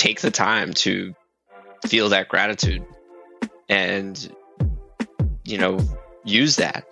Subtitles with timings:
[0.00, 1.14] take the time to
[1.86, 2.82] feel that gratitude
[3.68, 4.34] and
[5.44, 5.78] you know
[6.24, 6.84] use that.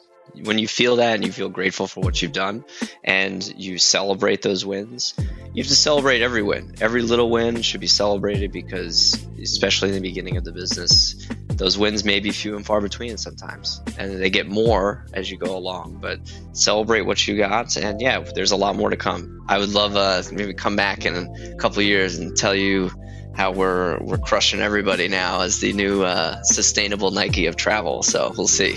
[0.45, 2.65] When you feel that and you feel grateful for what you've done
[3.03, 5.15] and you celebrate those wins
[5.55, 6.75] you have to celebrate every win.
[6.81, 11.27] Every little win should be celebrated because especially in the beginning of the business
[11.59, 15.37] those wins may be few and far between sometimes and they get more as you
[15.37, 16.21] go along but
[16.53, 19.45] celebrate what you got and yeah there's a lot more to come.
[19.49, 22.91] I would love uh, maybe come back in a couple years and tell you
[23.35, 28.33] how we're we're crushing everybody now as the new uh, sustainable nike of travel so
[28.37, 28.77] we'll see.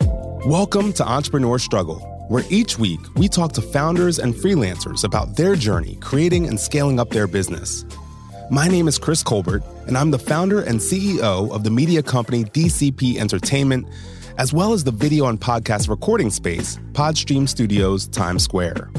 [0.46, 5.54] Welcome to entrepreneur struggle where each week we talk to founders and freelancers about their
[5.54, 7.84] journey creating and scaling up their business
[8.50, 12.44] my name is Chris Colbert, and I'm the founder and CEO of the media company
[12.44, 13.86] DCP Entertainment,
[14.36, 18.90] as well as the video and podcast recording space, Podstream Studios Times Square.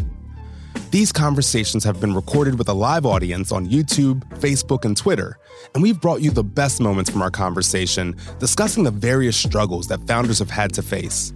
[0.90, 5.38] These conversations have been recorded with a live audience on YouTube, Facebook, and Twitter,
[5.74, 10.06] and we've brought you the best moments from our conversation discussing the various struggles that
[10.08, 11.34] founders have had to face.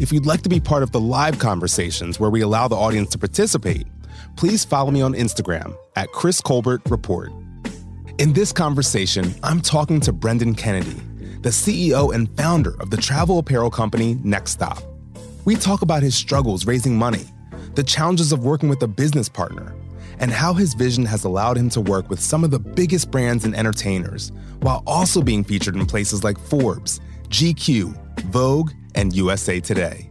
[0.00, 3.10] If you'd like to be part of the live conversations where we allow the audience
[3.10, 3.86] to participate,
[4.38, 7.32] please follow me on Instagram at Chris Colbert Report.
[8.18, 10.94] In this conversation, I'm talking to Brendan Kennedy,
[11.40, 14.78] the CEO and founder of the travel apparel company Nxt Stop.
[15.44, 17.24] We talk about his struggles raising money,
[17.74, 19.74] the challenges of working with a business partner,
[20.20, 23.44] and how his vision has allowed him to work with some of the biggest brands
[23.44, 24.30] and entertainers
[24.60, 30.08] while also being featured in places like Forbes, GQ, Vogue, and USA Today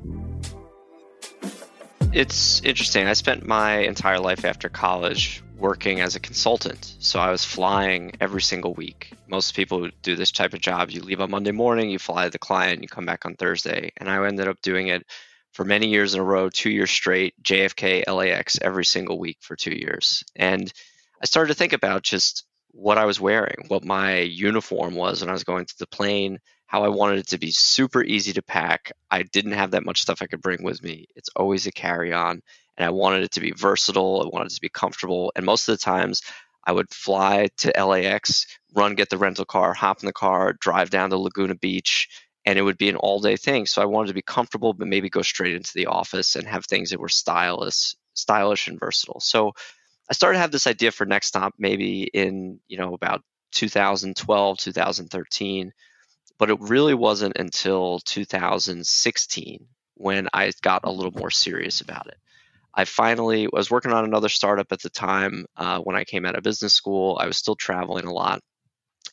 [2.17, 3.05] it's interesting.
[3.05, 6.95] I spent my entire life after college working as a consultant.
[6.97, 9.11] So I was flying every single week.
[9.27, 12.23] Most people who do this type of job, you leave on Monday morning, you fly
[12.23, 13.91] to the client, you come back on Thursday.
[13.97, 15.05] And I ended up doing it
[15.53, 19.55] for many years in a row, two years straight, JFK, LAX every single week for
[19.55, 20.23] two years.
[20.35, 20.73] And
[21.21, 25.29] I started to think about just what I was wearing, what my uniform was when
[25.29, 28.41] I was going to the plane, how I wanted it to be super easy to
[28.41, 28.91] pack.
[29.09, 31.07] I didn't have that much stuff I could bring with me.
[31.15, 32.41] It's always a carry on.
[32.77, 34.21] And I wanted it to be versatile.
[34.21, 35.31] I wanted it to be comfortable.
[35.35, 36.21] And most of the times,
[36.65, 38.45] I would fly to LAX,
[38.75, 42.09] run, get the rental car, hop in the car, drive down to Laguna Beach,
[42.45, 43.65] and it would be an all day thing.
[43.65, 46.65] So I wanted to be comfortable, but maybe go straight into the office and have
[46.65, 49.21] things that were stylish, stylish and versatile.
[49.21, 49.53] So
[50.09, 53.21] I started to have this idea for Nxt Stop maybe in, you know, about
[53.53, 55.71] 2012, 2013
[56.37, 62.17] but it really wasn't until 2016 when I got a little more serious about it.
[62.73, 66.35] I finally was working on another startup at the time uh, when I came out
[66.35, 67.17] of business school.
[67.19, 68.41] I was still traveling a lot.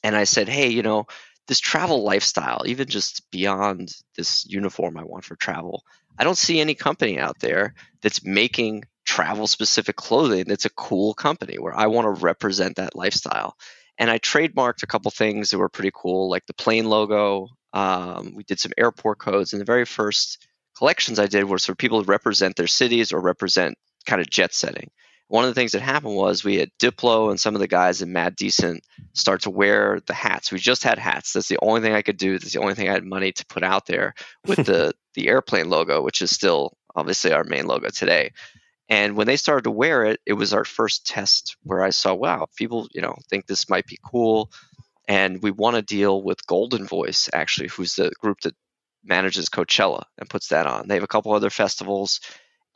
[0.02, 1.06] And I said, hey, you know,
[1.48, 5.82] this travel lifestyle, even just beyond this uniform I want for travel,
[6.18, 11.14] I don't see any company out there that's making travel specific clothing that's a cool
[11.14, 13.56] company where I want to represent that lifestyle.
[13.98, 17.48] And I trademarked a couple things that were pretty cool, like the plane logo.
[17.72, 20.46] Um, we did some airport codes, and the very first
[20.76, 24.52] collections I did were for people to represent their cities or represent kind of jet
[24.54, 24.90] setting.
[25.28, 28.02] One of the things that happened was we had Diplo and some of the guys
[28.02, 28.84] in Mad Decent
[29.14, 30.52] start to wear the hats.
[30.52, 31.32] We just had hats.
[31.32, 32.38] That's the only thing I could do.
[32.38, 34.14] That's the only thing I had money to put out there
[34.46, 38.32] with the the airplane logo, which is still obviously our main logo today.
[38.88, 42.14] And when they started to wear it, it was our first test where I saw,
[42.14, 44.50] wow, people, you know, think this might be cool.
[45.08, 48.54] And we want to deal with Goldenvoice, actually, who's the group that
[49.02, 50.88] manages Coachella and puts that on.
[50.88, 52.20] They have a couple other festivals,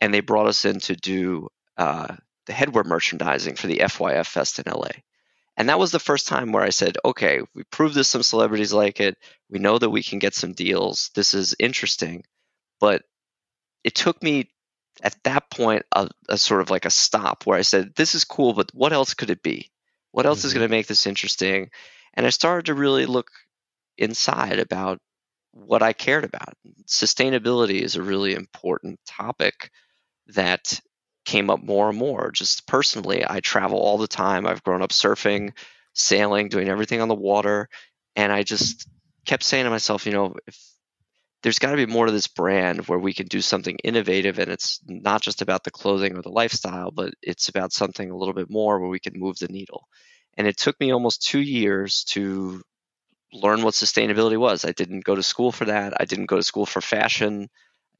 [0.00, 2.16] and they brought us in to do uh,
[2.46, 4.90] the headwear merchandising for the FYF Fest in LA.
[5.56, 8.72] And that was the first time where I said, okay, we proved this, some celebrities
[8.72, 9.16] like it.
[9.50, 11.10] We know that we can get some deals.
[11.14, 12.24] This is interesting.
[12.78, 13.02] But
[13.82, 14.50] it took me
[15.02, 18.24] at that point a, a, sort of like a stop where I said, "This is
[18.24, 19.70] cool, but what else could it be?
[20.12, 20.46] What else mm-hmm.
[20.46, 21.70] is going to make this interesting?"
[22.14, 23.30] And I started to really look
[23.96, 24.98] inside about
[25.52, 26.54] what I cared about.
[26.86, 29.70] Sustainability is a really important topic
[30.28, 30.80] that
[31.24, 32.30] came up more and more.
[32.30, 34.46] Just personally, I travel all the time.
[34.46, 35.52] I've grown up surfing,
[35.92, 37.68] sailing, doing everything on the water,
[38.16, 38.88] and I just
[39.26, 40.58] kept saying to myself, you know, if
[41.42, 44.50] there's got to be more to this brand where we can do something innovative and
[44.50, 48.34] it's not just about the clothing or the lifestyle but it's about something a little
[48.34, 49.88] bit more where we can move the needle.
[50.36, 52.62] And it took me almost two years to
[53.32, 54.64] learn what sustainability was.
[54.64, 56.00] I didn't go to school for that.
[56.00, 57.48] I didn't go to school for fashion.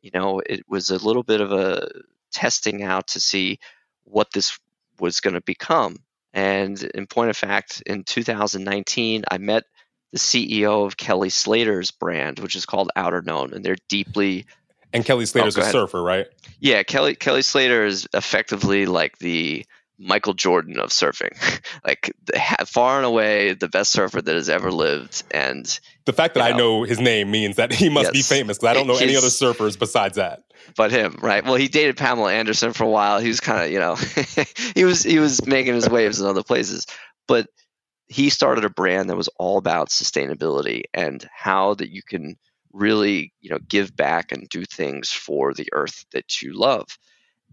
[0.01, 1.89] You know it was a little bit of a
[2.33, 3.59] testing out to see
[4.05, 4.59] what this
[4.99, 5.97] was going to become.
[6.33, 9.65] And in point of fact in 2019 i met
[10.13, 14.47] the CEO of Kelly Slater's brand, which is called Outerknown, and they're deeply.
[14.93, 16.27] And Kelly Slater's oh, a surfer, right?
[16.61, 19.67] Yeah, Kelly Kelly Slater is effectively like the
[19.99, 21.37] Michael Jordan of surfing,
[21.87, 25.25] like the, far and away the best surfer that has ever lived.
[25.31, 28.37] And the fact that know, I know his name means that he must yes, be
[28.37, 28.59] famous.
[28.59, 30.45] Because I don't know any other surfers besides that.
[30.77, 31.45] But him, right?
[31.45, 33.19] Well, he dated Pamela Anderson for a while.
[33.19, 33.97] He was kind of, you know,
[34.75, 36.87] he was he was making his waves in other places.
[37.27, 37.49] But
[38.09, 42.37] he started a brand that was all about sustainability and how that you can
[42.73, 46.87] really, you know, give back and do things for the earth that you love.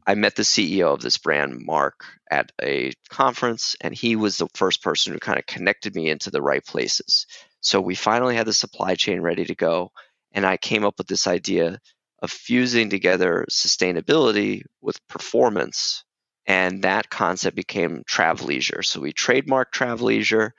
[0.08, 4.48] I met the CEO of this brand, Mark, at a conference, and he was the
[4.54, 7.26] first person who kind of connected me into the right places.
[7.62, 9.92] So we finally had the supply chain ready to go,
[10.32, 11.80] and I came up with this idea
[12.22, 16.04] of fusing together sustainability with performance.
[16.48, 18.86] And that concept became Travleisure.
[18.86, 20.52] So we trademarked Travleisure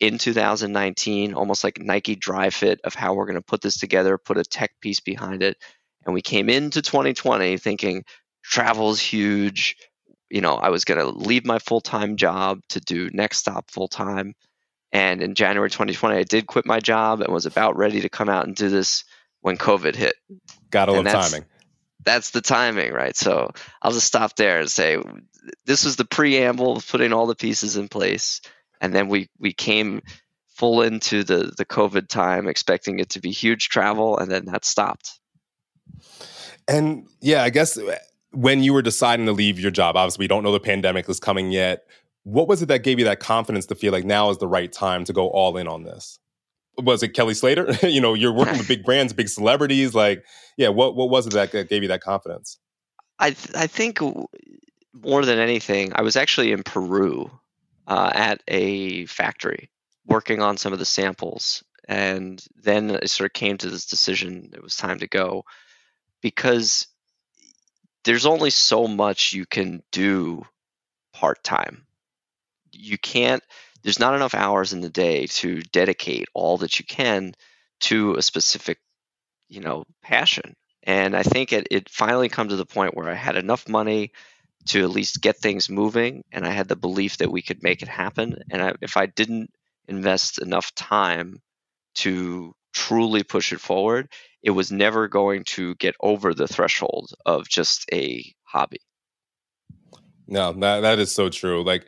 [0.00, 4.38] in 2019, almost like Nike Dri-FIT of how we're going to put this together, put
[4.38, 5.56] a tech piece behind it.
[6.04, 8.04] And we came into 2020 thinking
[8.42, 9.76] travel's huge.
[10.30, 13.70] You know, I was going to leave my full time job to do Nxt Stop
[13.70, 14.34] full time.
[14.92, 18.28] And in January 2020, I did quit my job and was about ready to come
[18.28, 19.04] out and do this
[19.40, 20.14] when COVID hit.
[20.70, 21.44] Gotta love timing.
[22.02, 23.16] That's the timing, right?
[23.16, 23.50] So
[23.82, 24.98] I'll just stop there and say
[25.66, 28.40] this was the preamble putting all the pieces in place.
[28.80, 30.00] And then we, we came
[30.48, 34.64] full into the, the COVID time, expecting it to be huge travel, and then that
[34.64, 35.18] stopped.
[36.68, 37.96] And yeah, I guess uh,
[38.32, 41.20] when you were deciding to leave your job, obviously we don't know the pandemic is
[41.20, 41.84] coming yet.
[42.24, 44.70] What was it that gave you that confidence to feel like now is the right
[44.70, 46.18] time to go all in on this?
[46.78, 47.72] Was it Kelly Slater?
[47.86, 49.94] you know, you're working with big brands, big celebrities.
[49.94, 50.24] Like,
[50.56, 52.58] yeah, what what was it that gave you that confidence?
[53.18, 54.00] I th- I think
[54.92, 57.30] more than anything, I was actually in Peru
[57.86, 59.70] uh, at a factory
[60.06, 64.50] working on some of the samples, and then I sort of came to this decision.
[64.54, 65.44] It was time to go
[66.20, 66.86] because
[68.04, 70.44] there's only so much you can do
[71.12, 71.86] part time.
[72.72, 73.42] You can't,
[73.82, 77.34] there's not enough hours in the day to dedicate all that you can
[77.80, 78.78] to a specific,
[79.48, 80.54] you know, passion.
[80.82, 84.12] And I think it, it finally come to the point where I had enough money
[84.66, 87.82] to at least get things moving, and I had the belief that we could make
[87.82, 88.42] it happen.
[88.50, 89.50] And I, if I didn't
[89.88, 91.40] invest enough time
[91.96, 94.08] to truly push it forward,
[94.42, 98.80] it was never going to get over the threshold of just a hobby.
[100.26, 101.64] No, that that is so true.
[101.64, 101.86] Like,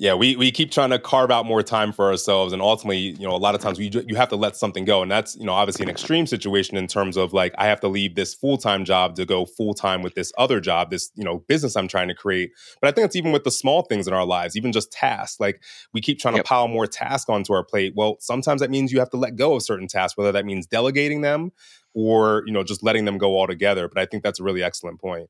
[0.00, 3.28] yeah, we we keep trying to carve out more time for ourselves, and ultimately, you
[3.28, 5.44] know, a lot of times we you have to let something go, and that's you
[5.44, 8.56] know obviously an extreme situation in terms of like I have to leave this full
[8.56, 11.86] time job to go full time with this other job, this you know business I'm
[11.86, 12.52] trying to create.
[12.80, 15.38] But I think it's even with the small things in our lives, even just tasks.
[15.38, 15.62] Like
[15.92, 16.46] we keep trying yep.
[16.46, 17.92] to pile more tasks onto our plate.
[17.94, 20.66] Well, sometimes that means you have to let go of certain tasks, whether that means
[20.66, 21.52] delegating them
[21.92, 23.86] or you know just letting them go altogether.
[23.86, 25.28] But I think that's a really excellent point.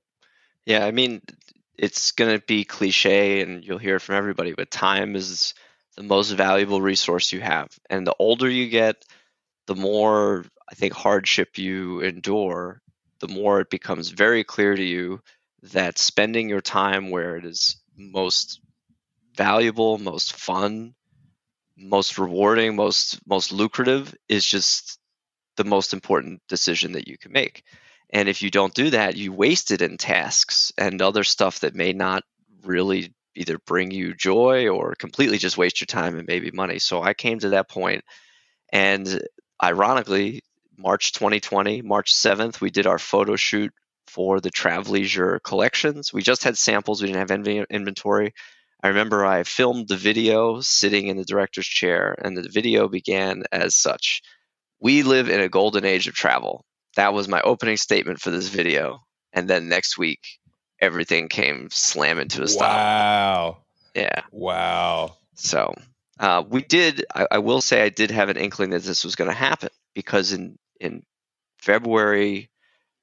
[0.64, 1.22] Yeah, I mean,
[1.81, 5.55] it's going to be cliche and you'll hear it from everybody, but time is
[5.97, 7.69] the most valuable resource you have.
[7.88, 9.03] And the older you get,
[9.67, 12.82] the more I think hardship you endure,
[13.21, 15.23] the more it becomes very clear to you
[15.73, 18.61] that spending your time where it is most
[19.35, 20.94] valuable, most fun,
[21.79, 24.99] most rewarding, most most lucrative is just
[25.56, 27.65] the most important decision that you can make.
[28.12, 31.75] And if you don't do that, you waste it in tasks and other stuff that
[31.75, 32.25] may not
[32.65, 36.79] really either bring you joy or completely just waste your time and maybe money.
[36.79, 38.05] So I came to that point
[38.73, 39.23] and
[39.63, 40.43] ironically,
[40.77, 43.73] March 2020, March 7th, we did our photo shoot
[44.06, 46.13] for the Travleisure collections.
[46.13, 48.34] We just had samples, we didn't have inventory.
[48.82, 53.44] I remember I filmed the video sitting in the director's chair, and the video began
[53.53, 54.23] as such
[54.81, 56.65] We live in a golden age of travel
[56.97, 59.01] that was my opening statement for this video.
[59.32, 60.20] And then next week,
[60.81, 62.69] everything came slamming to a stop.
[62.70, 63.59] Wow.
[63.94, 64.23] Yeah.
[64.32, 65.17] Wow.
[65.35, 65.75] So
[66.19, 69.17] uh, we did, I, I, will say, I did have an inkling that this was
[69.17, 71.03] going to happen because in, in
[71.59, 72.51] February,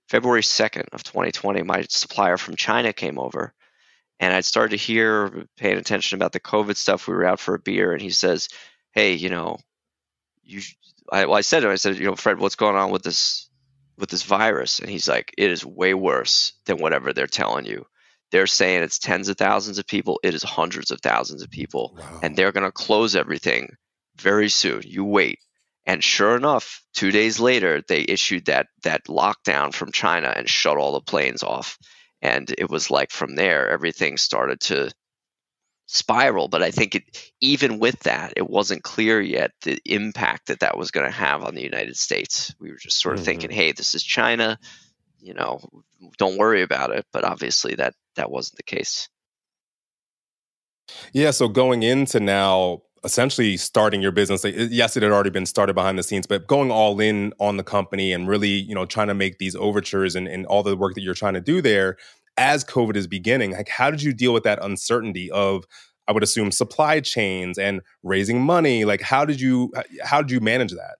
[0.10, 3.53] February 2nd of 2020, my supplier from China came over
[4.20, 7.08] and I'd started to hear, paying attention about the COVID stuff.
[7.08, 8.50] We were out for a beer and he says,
[8.91, 9.58] Hey, you know,
[10.44, 10.62] you,
[11.12, 13.03] I, well, I said to him, I said, you know, Fred, what's going on with
[13.03, 13.50] this
[13.98, 17.86] with this virus and he's like it is way worse than whatever they're telling you.
[18.32, 21.98] They're saying it's tens of thousands of people it is hundreds of thousands of people
[21.98, 22.20] wow.
[22.24, 23.75] and they're going to close everything
[24.18, 24.84] very soon.
[24.86, 25.39] You wait.
[25.86, 30.77] And sure enough 2 days later they issued that that lockdown from China and shut
[30.77, 31.77] all the planes off.
[32.22, 34.92] And it was like from there everything started to
[35.88, 36.48] spiral.
[36.48, 40.77] But I think it, even with that, it wasn't clear yet the impact that that
[40.77, 42.53] was going to have on the United States.
[42.60, 43.25] We were just sort of mm-hmm.
[43.25, 44.60] thinking, hey, this is China,
[45.20, 45.60] you know,
[46.17, 47.06] don't worry about it.
[47.12, 49.10] But obviously, that that wasn't the case.
[51.12, 55.74] Yeah, so going into now essentially starting your business yes it had already been started
[55.74, 59.08] behind the scenes but going all in on the company and really you know trying
[59.08, 61.96] to make these overtures and, and all the work that you're trying to do there
[62.38, 65.65] as covid is beginning like how did you deal with that uncertainty of
[66.08, 69.72] i would assume supply chains and raising money like how did you
[70.03, 70.98] how did you manage that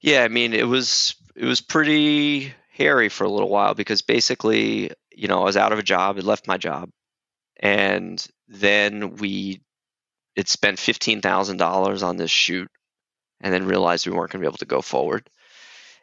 [0.00, 4.90] yeah i mean it was it was pretty hairy for a little while because basically
[5.14, 6.90] you know i was out of a job had left my job
[7.60, 9.60] and then we
[10.36, 12.68] it spent fifteen thousand dollars on this shoot,
[13.40, 15.28] and then realized we weren't going to be able to go forward.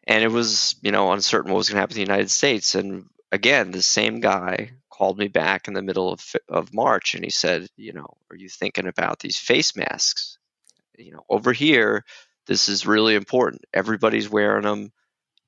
[0.05, 2.75] And it was you know uncertain what was going to happen in the United States.
[2.75, 7.23] And again, the same guy called me back in the middle of of March, and
[7.23, 10.37] he said, you know, are you thinking about these face masks?
[10.97, 12.03] You know, over here,
[12.47, 13.65] this is really important.
[13.73, 14.91] Everybody's wearing them.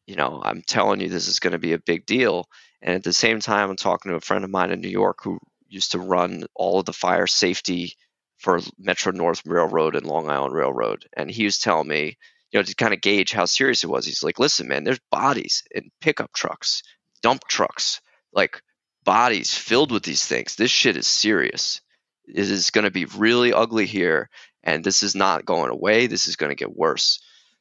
[0.08, 2.46] You know, I'm telling you, this is going to be a big deal.
[2.82, 5.20] And at the same time, I'm talking to a friend of mine in New York
[5.24, 7.96] who used to run all of the fire safety
[8.38, 11.08] for Metro North Railroad and Long Island Railroad.
[11.16, 12.18] And he was telling me,
[12.52, 14.06] you know, to kind of gauge how serious it was.
[14.06, 16.84] He's like, listen, man, there's bodies in pickup trucks,
[17.24, 18.02] dump trucks,
[18.32, 18.62] like
[19.04, 20.56] bodies filled with these things.
[20.56, 21.82] This shit is serious.
[22.28, 24.30] It is going to be really ugly here.
[24.64, 26.08] And this is not going away.
[26.08, 27.20] This is going to get worse.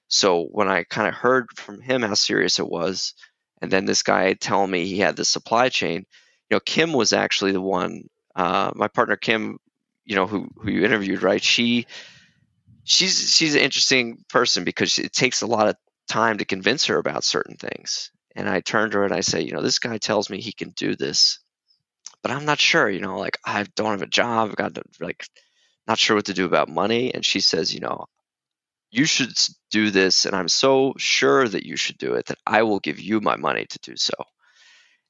[0.08, 3.14] So when I kind of heard from him how serious it was,
[3.60, 6.04] and then this guy telling me he had the supply chain,
[6.50, 8.08] you know, Kim was actually the one.
[8.36, 9.58] Uh, my partner Kim,
[10.04, 11.42] you know, who who you interviewed, right?
[11.42, 11.86] She
[12.84, 15.76] she's she's an interesting person because it takes a lot of
[16.08, 18.10] time to convince her about certain things.
[18.34, 20.52] And I turned to her and I say, you know, this guy tells me he
[20.52, 21.38] can do this,
[22.22, 22.88] but I'm not sure.
[22.88, 24.50] You know, like I don't have a job.
[24.50, 25.26] I've got to, like
[25.86, 27.12] not sure what to do about money.
[27.12, 28.06] And she says, you know,
[28.90, 29.32] you should
[29.70, 33.00] do this, and I'm so sure that you should do it that I will give
[33.00, 34.12] you my money to do so.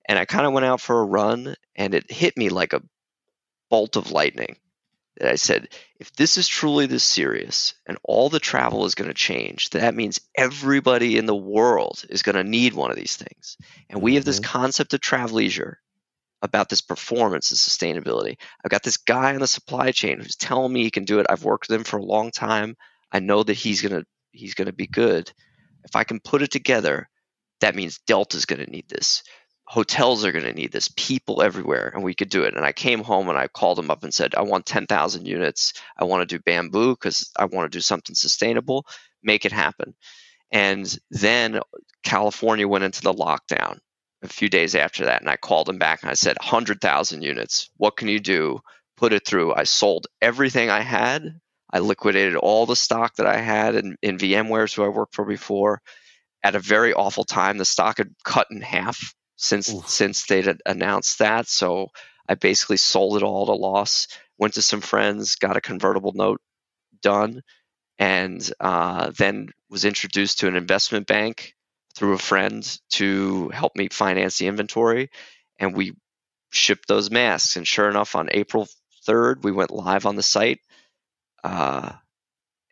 [0.09, 2.83] And I kind of went out for a run and it hit me like a
[3.71, 4.57] bolt of lightning.
[5.19, 5.69] That I said,
[6.01, 9.95] if this is truly this serious and all the travel is going to change, that
[9.95, 13.59] means everybody in the world is going to need one of these things.
[13.91, 14.51] And we have this mm-hmm.
[14.51, 15.75] concept of Travleisure
[16.41, 18.37] about this performance and sustainability.
[18.65, 21.27] I've got this guy on the supply chain who's telling me he can do it.
[21.31, 22.77] I've worked with him for a long time.
[23.13, 25.31] I know that he's gonna he's gonna be good.
[25.85, 27.09] If I can put it together,
[27.61, 29.23] that means Delta's gonna need this
[29.73, 32.55] hotels are going to need this, people everywhere, and we could do it.
[32.55, 35.73] And I came home and I called them up and said, I want 10,000 units.
[35.97, 38.85] I want to do bamboo because I want to do something sustainable.
[39.23, 39.95] Make it happen.
[40.51, 41.61] And then
[42.05, 43.79] California went into the lockdown
[44.21, 45.23] a few days after that.
[45.23, 47.71] And I called them back and I said, 100,000 units.
[47.79, 48.61] What can you do?
[48.99, 49.55] Put it through.
[49.55, 51.41] I sold everything I had.
[51.73, 55.25] I liquidated all the stock that I had in, in VMware, who I worked for
[55.25, 55.81] before.
[56.43, 59.89] At a very awful time, the stock had cut in half since Oof.
[59.89, 61.49] since they'd announced that.
[61.49, 61.89] So
[62.29, 64.07] I basically sold it all at a loss.
[64.39, 66.41] Went to some friends, got a convertible note
[67.03, 67.43] done,
[67.99, 71.55] and uh, then was introduced to an investment bank
[71.95, 75.11] through a friend to help me finance the inventory,
[75.59, 75.95] and we
[76.51, 77.57] shipped those masks.
[77.57, 78.69] And sure enough, on April
[79.05, 80.61] third, we went live on the site,
[81.43, 81.93] uh,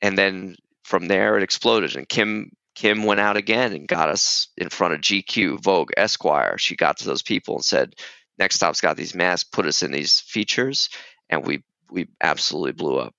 [0.01, 1.97] and then from there it exploded.
[1.97, 6.57] And Kim Kim went out again and got us in front of GQ, Vogue, Esquire.
[6.57, 7.95] She got to those people and said,
[8.41, 10.89] NxtStop's got these masks, put us in these features,
[11.29, 13.15] and we we absolutely blew up.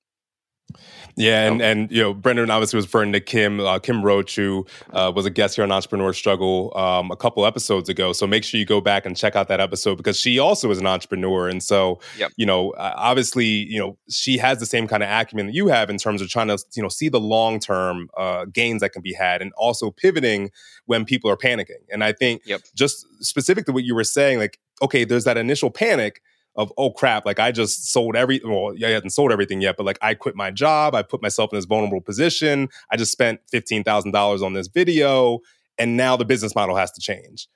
[1.16, 4.66] Yeah, and, and you know, Brendan obviously was referring to Kim, uh, Kim Roach, who
[4.92, 8.14] uh, was a guest here on Entrepreneur Struggle um, a couple episodes ago.
[8.14, 10.80] So make sure you go back and check out that episode because she also is
[10.80, 12.32] an entrepreneur, and so yep.
[12.38, 15.90] you know, obviously, you know, she has the same kind of acumen that you have
[15.90, 19.02] in terms of trying to you know see the long term uh, gains that can
[19.02, 20.52] be had, and also pivoting
[20.86, 21.82] when people are panicking.
[21.92, 22.62] And I think yep.
[22.76, 26.22] just specific to what you were saying, like, okay, there's that initial panic
[26.56, 29.86] of oh crap like i just sold every well i hadn't sold everything yet but
[29.86, 33.40] like i quit my job i put myself in this vulnerable position i just spent
[33.54, 35.40] $15000 on this video
[35.78, 37.48] and now the business model has to change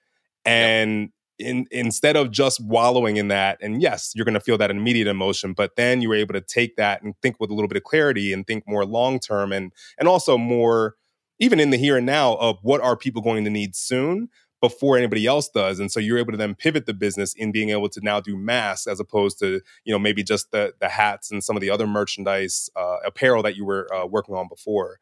[0.45, 1.49] and yep.
[1.49, 5.07] in, instead of just wallowing in that and yes you're going to feel that immediate
[5.07, 7.77] emotion but then you were able to take that and think with a little bit
[7.77, 10.95] of clarity and think more long term and and also more
[11.37, 14.29] even in the here and now of what are people going to need soon
[14.67, 17.69] before anybody else does and so you're able to then pivot the business in being
[17.69, 21.31] able to now do masks as opposed to you know maybe just the the hats
[21.31, 24.99] and some of the other merchandise uh, apparel that you were uh, working on before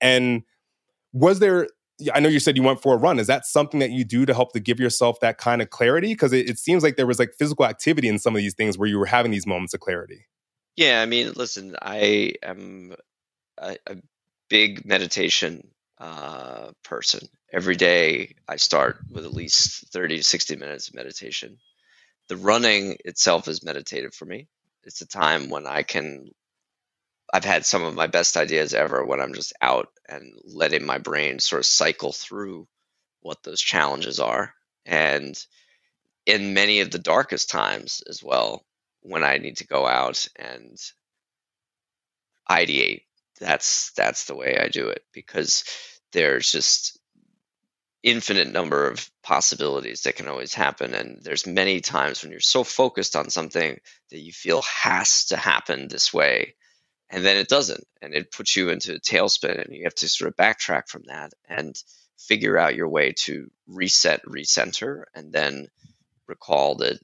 [0.00, 0.42] and
[1.12, 1.68] was there
[2.12, 3.20] I know you said you went for a run.
[3.20, 6.08] Is that something that you do to help to give yourself that kind of clarity?
[6.08, 8.76] Because it, it, seems like there was like physical activity in some of these things
[8.76, 10.26] where you were having these moments of clarity.
[10.76, 12.94] Yeah, I mean, listen, I am
[13.58, 13.96] a, a
[14.50, 15.68] big meditation
[15.98, 17.28] uh, person.
[17.54, 21.58] Every day I start with at least 30 to 60 minutes of meditation.
[22.26, 24.48] The running itself is meditative for me.
[24.82, 26.32] it's a time when I can
[27.32, 30.98] I've had some of my best ideas ever when I'm just out and letting my
[30.98, 32.66] brain sort of cycle through
[33.20, 34.52] what those challenges are.
[34.84, 35.38] And
[36.26, 38.64] in many of the darkest times as well,
[39.02, 40.76] when I need to go out and
[42.50, 43.02] ideate,
[43.38, 45.62] that's that's the way I do it because
[46.12, 46.98] there's just
[48.04, 52.62] infinite number of possibilities that can always happen and there's many times when you're so
[52.62, 53.80] focused on something
[54.10, 56.54] that you feel has to happen this way
[57.08, 60.06] and then it doesn't and it puts you into a tailspin and you have to
[60.06, 61.82] sort of backtrack from that and
[62.18, 65.66] figure out your way to reset recenter and then
[66.28, 66.98] recall that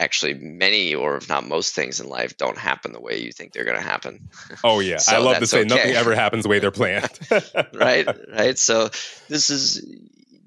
[0.00, 3.52] actually many or if not most things in life don't happen the way you think
[3.52, 4.28] they're going to happen.
[4.64, 4.96] Oh yeah.
[4.96, 5.68] So i love to say okay.
[5.68, 7.10] nothing ever happens the way they're planned.
[7.74, 8.58] Right right.
[8.58, 8.90] So
[9.28, 9.84] this is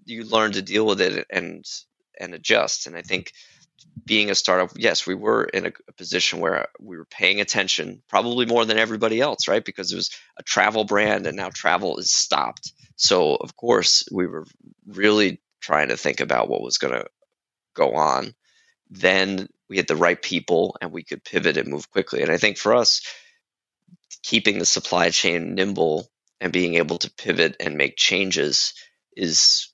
[0.05, 1.65] you learn to deal with it and
[2.19, 2.87] and adjust.
[2.87, 3.31] And i think
[4.05, 8.01] being a startup yes we were in a, a position where we were paying attention
[8.09, 9.63] probably more than everybody else right?
[9.63, 12.73] Because it was a travel brand and now travel is stopped.
[12.95, 14.45] So of course we were
[14.87, 17.05] really trying to think about what was going to
[17.73, 18.33] go on,
[18.93, 22.21] then we had the right people and we could pivot and move quickly.
[22.21, 23.01] And I think for us,
[24.21, 26.07] keeping the supply chain nimble
[26.39, 28.73] and being able to pivot and make changes
[29.15, 29.69] is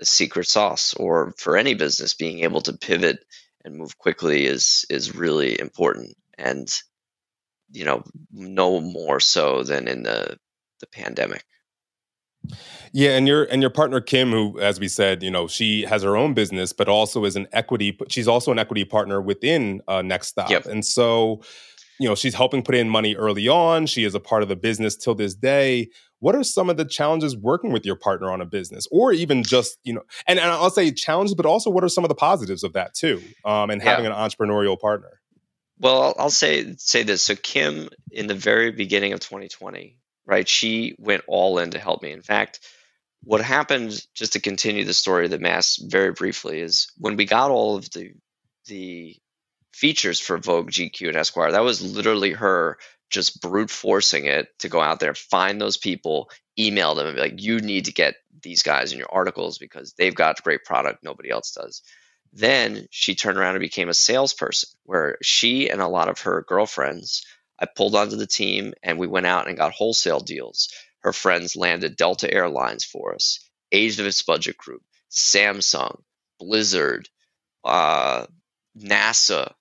[0.00, 3.18] a secret sauce or for any business being able to pivot
[3.64, 6.68] and move quickly is is really important and
[7.70, 10.38] you know no more so than in the
[10.80, 11.44] the pandemic
[12.92, 16.02] yeah, and your and your partner Kim, who, as we said, you know, she has
[16.02, 17.96] her own business, but also is an equity.
[18.08, 20.66] She's also an equity partner within uh, Nxt Stop, yep.
[20.66, 21.42] and so,
[21.98, 23.86] you know, she's helping put in money early on.
[23.86, 25.88] She is a part of the business till this day.
[26.18, 29.42] What are some of the challenges working with your partner on a business, or even
[29.42, 32.14] just you know, and, and I'll say challenges, but also what are some of the
[32.14, 34.12] positives of that too, um, and having yeah.
[34.12, 35.20] an entrepreneurial partner.
[35.78, 37.22] Well, I'll say say this.
[37.22, 40.48] So Kim, in the very beginning of 2020, right?
[40.48, 42.12] She went all in to help me.
[42.12, 42.60] In fact,
[43.22, 47.24] what happened, just to continue the story of the mass very briefly, is when we
[47.26, 48.12] got all of the
[48.66, 49.16] the
[49.72, 52.78] features for Vogue, GQ, and Esquire, that was literally her
[53.10, 57.22] just brute forcing it to go out there, find those people, email them, and be
[57.22, 61.02] like, "You need to get these guys in your articles because they've got great product
[61.02, 61.82] nobody else does."
[62.32, 66.44] Then she turned around and became a salesperson, where she and a lot of her
[66.46, 67.24] girlfriends
[67.60, 70.68] I pulled onto the team and we went out and got wholesale deals.
[71.00, 73.40] Her friends landed Delta Airlines for us,
[73.72, 76.00] Avis Budget Group, Samsung,
[76.38, 77.08] Blizzard,
[77.64, 78.26] uh,
[78.78, 79.52] NASA.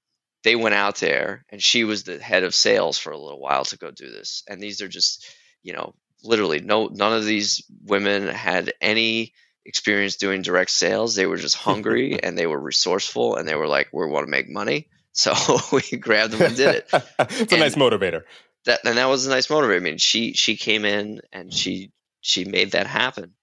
[0.44, 3.66] They went out there and she was the head of sales for a little while
[3.66, 4.44] to go do this.
[4.48, 5.26] And these are just,
[5.64, 9.34] you know, literally no none of these women had any
[9.66, 11.16] experience doing direct sales.
[11.16, 14.32] They were just hungry and they were resourceful and they were like, we want to
[14.32, 14.88] make money.
[15.14, 15.34] So
[15.72, 16.90] we grabbed them and did it.
[17.20, 18.24] it's and a nice motivator.
[18.66, 19.78] That and that was a nice motivator.
[19.78, 21.92] I mean, she she came in and she
[22.22, 23.34] she made that happen.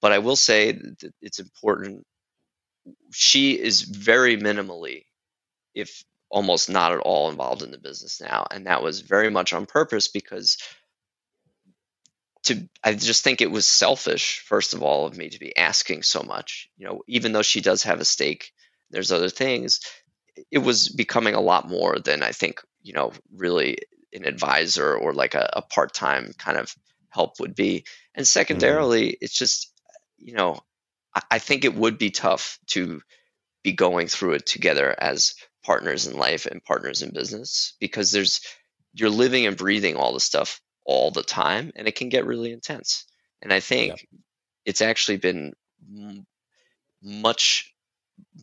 [0.00, 2.06] But I will say that it's important.
[3.12, 5.04] She is very minimally,
[5.74, 9.52] if almost not at all, involved in the business now, and that was very much
[9.52, 10.56] on purpose because
[12.44, 16.02] to I just think it was selfish, first of all, of me to be asking
[16.02, 16.68] so much.
[16.78, 18.52] You know, even though she does have a stake,
[18.90, 19.80] there's other things
[20.50, 23.78] it was becoming a lot more than I think, you know, really
[24.12, 26.74] an advisor or like a, a part time kind of
[27.08, 27.84] help would be.
[28.14, 28.38] And mm-hmm.
[28.40, 29.24] secondarily, mm-hmm.
[29.24, 29.72] it's just,
[30.18, 30.60] you know,
[31.14, 33.00] I, I think it would be tough to
[33.62, 38.40] be going through it together as partners in life and partners in business because there's,
[38.94, 42.52] you're living and breathing all the stuff all the time and it can get really
[42.52, 43.04] intense.
[43.42, 44.18] And I think yeah.
[44.64, 45.52] it's actually been
[45.96, 46.26] m-
[47.02, 47.69] much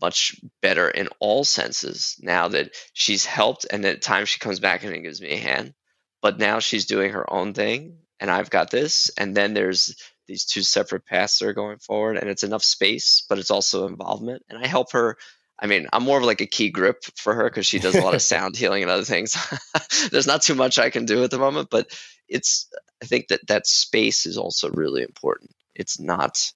[0.01, 4.83] much better in all senses now that she's helped and at times she comes back
[4.83, 5.73] and gives me a hand.
[6.21, 9.95] But now she's doing her own thing and i've got this and then there's
[10.27, 13.87] these two separate paths that are going forward and it's enough space but it's also
[13.87, 14.43] involvement.
[14.49, 15.17] And i help her
[15.59, 18.01] i mean i'm more of like a key grip for her because she does a
[18.01, 19.37] lot of sound healing and other things.
[20.11, 22.67] There's not too much i can do at the moment but it's
[23.01, 25.51] i think that that space is also really important.
[25.75, 26.51] It's not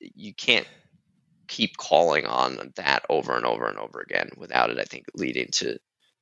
[0.00, 0.66] you can't
[1.54, 5.46] keep calling on that over and over and over again without it i think leading
[5.52, 5.78] to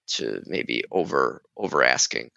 [0.07, 2.31] to maybe over over asking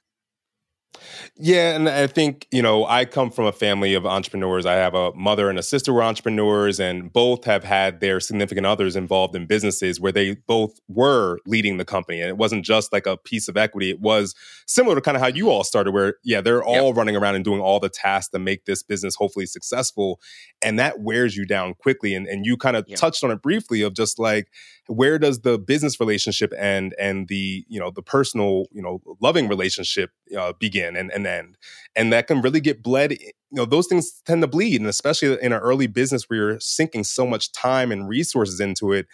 [1.38, 4.65] yeah, and I think, you know, I come from a family of entrepreneurs.
[4.65, 8.19] I have a mother and a sister who are entrepreneurs, and both have had their
[8.19, 12.21] significant others involved in businesses where they both were leading the company.
[12.21, 15.21] And it wasn't just like a piece of equity, it was similar to kind of
[15.21, 16.95] how you all started, where, yeah, they're all yep.
[16.97, 20.19] running around and doing all the tasks to make this business hopefully successful.
[20.62, 22.15] And that wears you down quickly.
[22.15, 22.97] And, and you kind of yep.
[22.97, 24.49] touched on it briefly of just like,
[24.88, 29.48] where does the business relationship end and the you know the personal you know loving
[29.48, 31.58] relationship uh, begin and, and end
[31.95, 35.38] and that can really get bled you know those things tend to bleed and especially
[35.41, 39.08] in an early business where you're sinking so much time and resources into it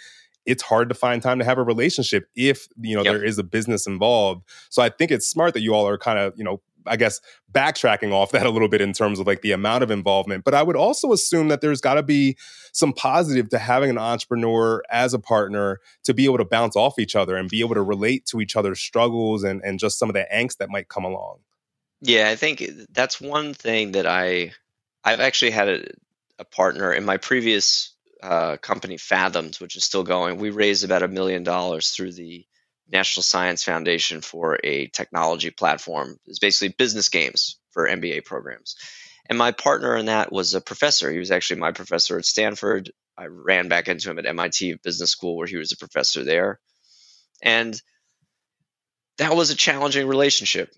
[0.45, 3.13] it's hard to find time to have a relationship if you know yep.
[3.13, 6.19] there is a business involved so i think it's smart that you all are kind
[6.19, 7.19] of you know I guess
[7.51, 10.43] backtracking off that a little bit in terms of like the amount of involvement.
[10.43, 12.37] But I would also assume that there's got to be
[12.71, 16.99] some positive to having an entrepreneur as a partner to be able to bounce off
[16.99, 20.09] each other and be able to relate to each other's struggles and, and just some
[20.09, 21.39] of the angst that might come along.
[22.01, 24.53] Yeah, I think that's one thing that I
[25.03, 25.83] I've actually had a,
[26.39, 30.37] a partner in my previous uh, company, Fathoms, which is still going.
[30.37, 32.45] We raised about a million dollars through the
[32.91, 36.17] National Science Foundation for a technology platform.
[36.25, 38.75] It's basically business games for MBA programs.
[39.29, 41.09] And my partner in that was a professor.
[41.11, 42.91] He was actually my professor at Stanford.
[43.17, 46.59] I ran back into him at MIT Business School, where he was a professor there.
[47.41, 47.79] And
[49.17, 50.73] that was a challenging relationship.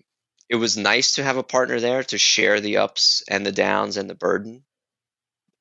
[0.48, 3.96] It was nice to have a partner there to share the ups and the downs
[3.96, 4.64] and the burden.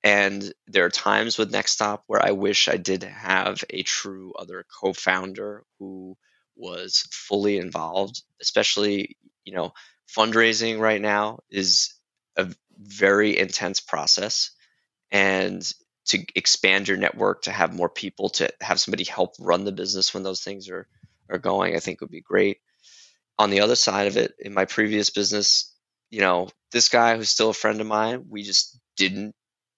[0.03, 4.65] And there are times with NxtStop where I wish I did have a true other
[4.81, 6.17] co founder who
[6.55, 9.73] was fully involved, especially, you know,
[10.15, 11.93] fundraising right now is
[12.37, 14.51] a very intense process.
[15.11, 15.63] And
[16.07, 20.13] to expand your network, to have more people, to have somebody help run the business
[20.13, 20.87] when those things are,
[21.29, 22.59] are going, I think would be great.
[23.39, 25.73] On the other side of it, in my previous business,
[26.11, 29.35] you know, this guy who's still a friend of mine, we just didn't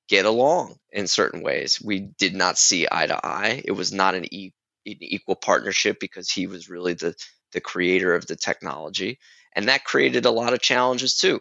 [0.10, 1.82] get along in certain ways.
[1.84, 3.64] We did not see eye to eye.
[3.66, 4.54] It was not an e-
[4.86, 7.16] an equal partnership because he was really the
[7.52, 9.20] the creator of the technology,
[9.54, 11.40] and that created a lot of challenges too.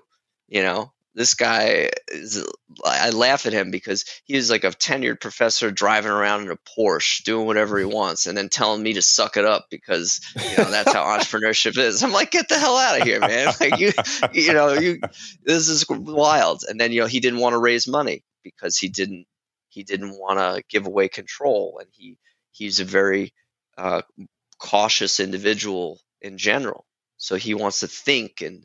[0.49, 2.45] You know, this guy is,
[2.85, 6.57] I laugh at him because he is like a tenured professor driving around in a
[6.57, 10.59] Porsche doing whatever he wants and then telling me to suck it up because you
[10.59, 12.03] know that's how entrepreneurship is.
[12.03, 13.53] I'm like, get the hell out of here, man.
[13.61, 13.93] Like you
[14.33, 15.01] you know, you
[15.45, 16.65] this is wild.
[16.69, 19.27] And then you know, he didn't want to raise money because he didn't
[19.69, 22.19] he didn't want to give away control and he
[22.55, 23.35] he's a very
[23.77, 24.03] uh,
[24.59, 26.87] cautious individual in general.
[27.19, 28.65] So he wants to think and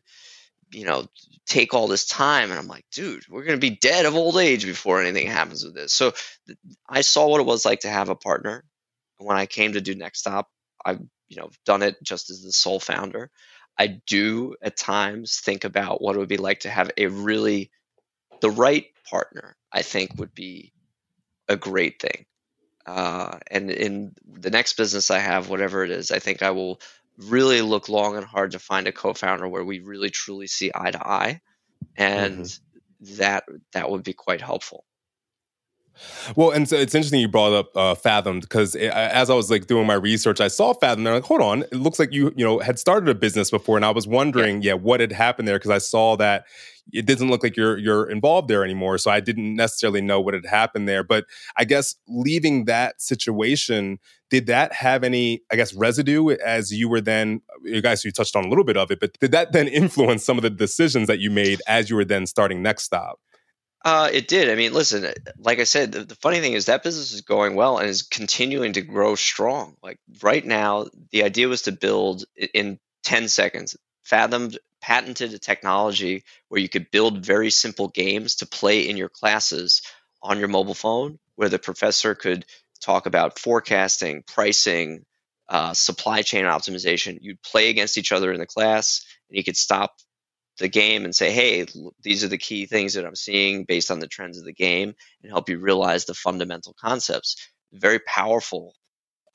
[0.71, 1.07] you know
[1.47, 2.51] take all this time.
[2.51, 5.63] And i'm like dude we're going to be dead of old age before anything happens
[5.63, 5.93] with this.
[5.93, 6.11] So
[6.47, 8.63] th- i saw what it was like to have a partner.
[9.19, 10.49] And when i came to do Nxt Stop
[10.85, 13.29] i've you know done it just as the sole founder.
[13.77, 17.71] I do at times think about what it would be like to have a really
[18.41, 20.71] the right partner i think would be
[21.47, 22.25] a great thing
[22.85, 26.79] uh, and in the next business I have, whatever it is, I think I will
[27.17, 30.91] really look long and hard to find a co-founder where we really truly see eye
[30.91, 31.41] to eye,
[31.95, 33.15] and mm-hmm.
[33.17, 34.85] that that would be quite helpful.
[36.35, 39.67] Well, and so it's interesting you brought up uh, Fathomed because as I was like
[39.67, 40.99] doing my research, I saw Fathom.
[40.99, 43.51] And I'm like, hold on, it looks like you you know had started a business
[43.51, 46.45] before, and I was wondering, yeah, yeah what had happened there because I saw that
[46.91, 48.97] it doesn't look like you're you're involved there anymore.
[48.97, 51.03] So I didn't necessarily know what had happened there.
[51.03, 51.25] But
[51.57, 57.01] I guess leaving that situation, did that have any, I guess, residue as you were
[57.01, 59.67] then, you guys, you touched on a little bit of it, but did that then
[59.83, 63.15] influence some of the decisions that you made as you were then starting NxtStop?
[63.83, 64.49] Uh, it did.
[64.49, 67.21] I mean, listen, uh, like I said, the, the, funny thing is that business is
[67.21, 69.77] going well and is continuing to grow strong.
[69.81, 76.23] Like right now, the idea was to build in 10 seconds, fathomed, patented a technology
[76.49, 79.81] where you could build very simple games to play in your classes
[80.21, 82.45] on your mobile phone, where the professor could
[82.81, 85.05] talk about forecasting, pricing,
[85.47, 87.17] uh, supply chain optimization.
[87.21, 89.95] You'd play against each other in the class, and you could stop
[90.59, 91.65] the game and say, hey,
[92.03, 94.93] these are the key things that I'm seeing based on the trends of the game
[95.23, 97.35] and help you realize the fundamental concepts.
[97.73, 98.73] Very powerful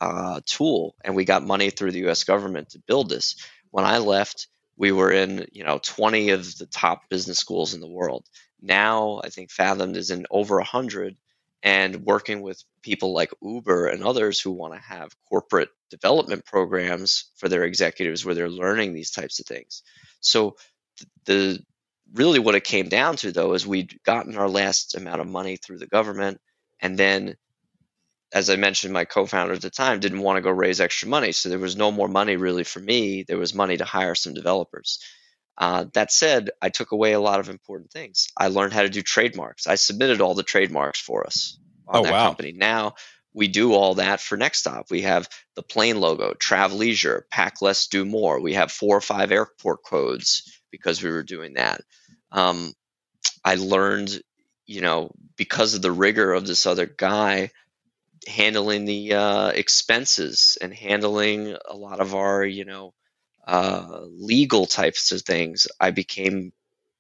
[0.01, 0.95] uh, tool.
[1.05, 3.37] And we got money through the US government to build this.
[3.71, 7.81] When I left, we were in, you know, 20 of the top business schools in
[7.81, 8.27] the world.
[8.61, 11.17] Now I think Fathomed is in over 100
[11.63, 17.31] and working with people like Uber and others who want to have corporate development programs
[17.37, 19.83] for their executives where they're learning these types of things.
[20.21, 20.57] So
[21.25, 21.59] the
[22.13, 25.57] really what it came down to though is we'd gotten our last amount of money
[25.57, 26.41] through the government
[26.81, 27.35] and then
[28.33, 31.33] as i mentioned my co-founder at the time didn't want to go raise extra money
[31.33, 34.35] so there was no more money really for me there was money to hire some
[34.35, 35.01] developers
[35.59, 38.89] uh, that said i took away a lot of important things i learned how to
[38.89, 42.27] do trademarks i submitted all the trademarks for us on oh, that wow.
[42.27, 42.95] company now
[43.35, 44.91] we do all that for NxtStop.
[44.91, 48.41] We have the plane logo, Travleisure, Pack Less, Do More.
[48.41, 51.81] We have four or five airport codes because we were doing that.
[52.33, 52.73] Um,
[53.45, 54.21] I learned,
[54.67, 57.51] you know, because of the rigor of this other guy,
[58.27, 62.93] handling the uh, expenses and handling a lot of our, you know,
[63.47, 66.53] uh, legal types of things, I became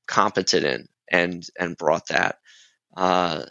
[0.07, 2.39] competent in and and brought that.
[2.97, 3.47] Uh,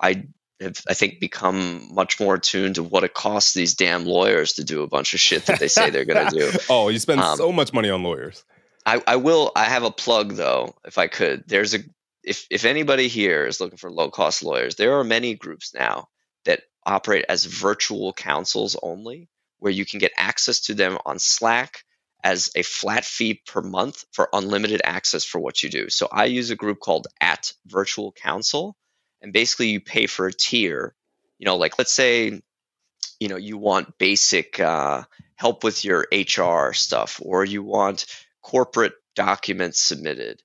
[0.00, 0.26] I
[0.60, 4.64] have, I think, become much more attuned to what it costs these damn lawyers to
[4.64, 6.58] do a bunch of shit that they say they're going to do.
[6.70, 8.44] oh, you spend um, so much money on lawyers.
[8.88, 9.52] I, I will.
[9.54, 11.44] I have a plug though, if I could.
[11.46, 11.80] There's a
[12.24, 16.08] if if anybody here is looking for low cost lawyers, there are many groups now
[16.44, 21.84] that operate as virtual counsels only, where you can get access to them on Slack
[22.24, 25.88] as a flat fee per month for unlimited access for what you do.
[25.88, 28.76] So I use a group called at virtual counsel
[29.22, 30.94] and basically you pay for a tier
[31.38, 32.40] you know like let's say
[33.20, 35.02] you know you want basic uh,
[35.36, 38.06] help with your hr stuff or you want
[38.48, 40.42] corporate documents submitted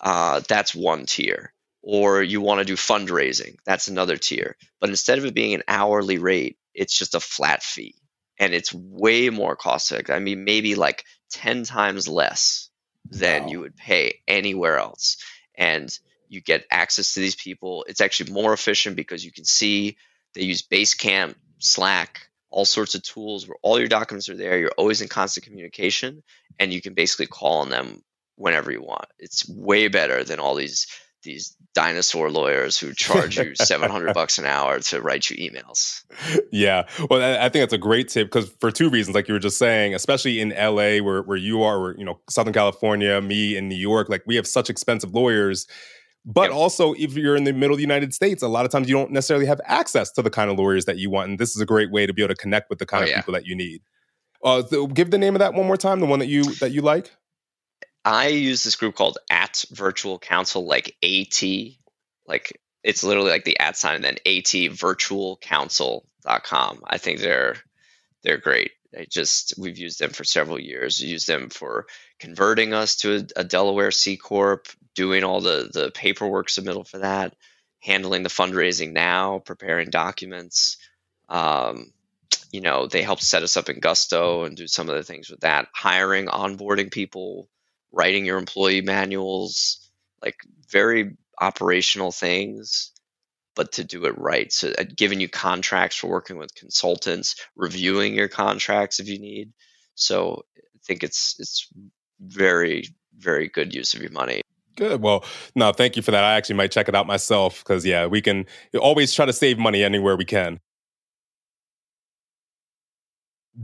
[0.00, 1.52] uh, that's one tier.
[1.82, 4.56] Or you want to do fundraising that's another tier.
[4.80, 7.94] But instead of it being an hourly rate it's just a flat fee.
[8.38, 10.14] And it's way more cost effective.
[10.14, 12.68] I mean maybe like 10 times less
[13.08, 13.48] than wow.
[13.48, 15.18] you would pay anywhere else.
[15.56, 15.96] And
[16.28, 17.86] you get access to these people.
[17.88, 19.96] It's actually more efficient because you can see
[20.34, 24.58] they use Basecamp, Slack, all sorts of tools where all your documents are there.
[24.58, 26.22] You're always in constant communication,
[26.58, 28.02] and you can basically call on them
[28.36, 29.04] whenever you want.
[29.18, 30.86] It's way better than all these
[31.22, 36.04] these dinosaur lawyers who charge you 700 bucks an hour to write you emails.
[36.50, 36.84] Yeah.
[37.10, 39.58] Well, I think that's a great tip because for two reasons, like you were just
[39.58, 43.68] saying, especially in LA where, where you are, where, you know, Southern California, me in
[43.68, 45.66] New York, like we have such expensive lawyers
[46.26, 46.58] but yep.
[46.58, 48.96] also, if you're in the middle of the United States, a lot of times you
[48.96, 51.30] don't necessarily have access to the kind of lawyers that you want.
[51.30, 53.04] And this is a great way to be able to connect with the kind oh,
[53.04, 53.20] of yeah.
[53.20, 53.80] people that you need.
[54.42, 56.82] Uh, give the name of that one more time, the one that you that you
[56.82, 57.12] like.
[58.04, 61.42] I use this group called at virtual counsel, like AT,
[62.26, 66.82] like it's literally like the at sign and then at virtualcounsel.com.
[66.86, 67.56] I think they're
[68.22, 68.72] they're great.
[69.04, 71.00] Just we've used them for several years.
[71.00, 71.86] We them for
[72.18, 76.98] converting us to a, a Delaware C corp, doing all the the paperwork submittal for
[76.98, 77.34] that,
[77.80, 80.78] handling the fundraising now, preparing documents.
[81.28, 81.92] Um,
[82.52, 85.30] you know, they help set us up in Gusto and do some of the things
[85.30, 85.68] with that.
[85.74, 87.48] Hiring, onboarding people,
[87.92, 89.90] writing your employee manuals,
[90.22, 90.36] like
[90.70, 92.92] very operational things,
[93.56, 94.52] but to do it right.
[94.52, 99.52] So, uh, giving you contracts for working with consultants, reviewing your contracts if you need.
[99.96, 101.68] So, I think it's it's
[102.20, 102.84] very
[103.18, 104.42] very good use of your money.
[104.76, 105.00] Good.
[105.00, 106.22] Well, no, thank you for that.
[106.22, 108.44] I actually might check it out myself because, yeah, we can
[108.78, 110.60] always try to save money anywhere we can.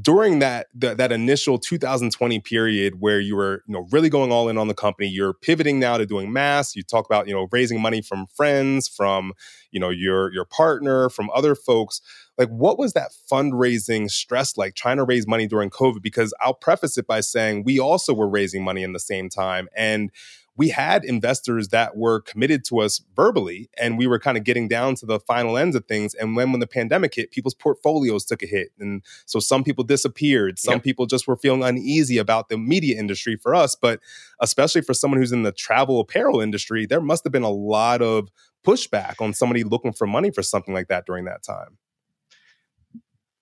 [0.00, 4.48] During that, that that initial 2020 period where you were, you know, really going all
[4.48, 6.74] in on the company, you're pivoting now to doing mass.
[6.74, 9.34] You talk about, you know, raising money from friends, from,
[9.70, 12.00] you know, your your partner, from other folks.
[12.38, 16.00] Like, what was that fundraising stress like trying to raise money during COVID?
[16.00, 19.68] Because I'll preface it by saying we also were raising money in the same time,
[19.76, 20.10] and
[20.56, 24.68] we had investors that were committed to us verbally and we were kind of getting
[24.68, 28.24] down to the final ends of things and when when the pandemic hit people's portfolios
[28.24, 30.82] took a hit and so some people disappeared some yep.
[30.82, 34.00] people just were feeling uneasy about the media industry for us but
[34.40, 38.02] especially for someone who's in the travel apparel industry there must have been a lot
[38.02, 38.28] of
[38.64, 41.78] pushback on somebody looking for money for something like that during that time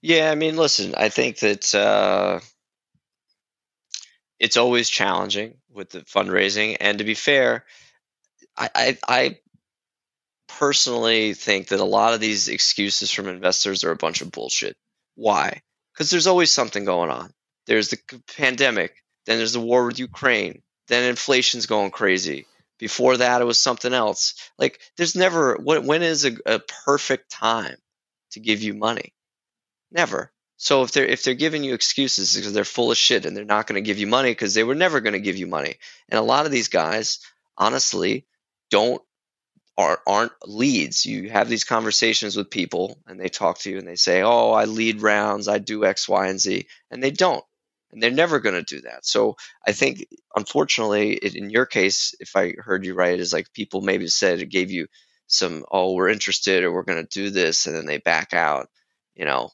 [0.03, 2.40] yeah i mean listen i think that uh
[4.40, 6.79] it's always challenging with the fundraising.
[6.81, 7.64] And to be fair,
[8.57, 9.38] I, I, I
[10.48, 14.76] personally think that a lot of these excuses from investors are a bunch of bullshit.
[15.14, 15.61] Why?
[15.92, 17.31] Because there's always something going on.
[17.66, 17.98] There's the
[18.37, 18.94] pandemic,
[19.26, 22.46] then there's the war with Ukraine, then inflation's going crazy.
[22.79, 24.35] Before that, it was something else.
[24.59, 27.76] Like, there's never, when, is a, a perfect time
[28.33, 29.12] to give you money?
[29.92, 30.33] Never.
[30.62, 33.46] So if they're if they're giving you excuses because they're full of shit and they're
[33.46, 35.77] not going to give you money because they were never going to give you money,
[36.11, 37.20] and a lot of these guys,
[37.57, 38.27] honestly,
[38.70, 39.01] don't
[39.79, 41.07] are aren't leads.
[41.07, 44.51] You have these conversations with people and they talk to you and they say, "Oh,
[44.53, 47.44] I lead rounds, I do X, Y, and Z," and they don't,
[47.90, 49.07] and they're never going to do that.
[49.07, 53.81] So I think, unfortunately, in your case, if I heard you right, is like people
[53.81, 54.88] maybe said it gave you
[55.27, 58.68] some, "Oh, we're interested," or "We're going to do this," and then they back out.
[59.14, 59.51] You know,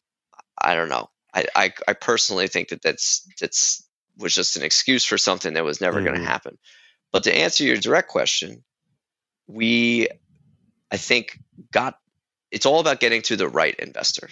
[0.59, 1.09] I don't know.
[1.35, 5.65] I, I, I personally think that that's that's was just an excuse for something that
[5.65, 6.07] was never mm-hmm.
[6.07, 6.59] going to happen.
[7.13, 8.65] But to answer your direct question,
[9.47, 10.09] we
[10.91, 11.39] I think
[11.73, 11.99] got
[12.51, 14.29] it's all about getting to the right investor.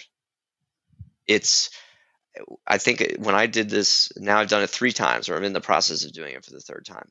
[1.27, 1.69] It's
[2.67, 5.53] I think when I did this, now I've done it three times, or I'm in
[5.53, 7.07] the process of doing it for the third time.